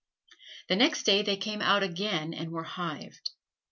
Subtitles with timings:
[0.67, 3.29] The next day they came out again, and were hived.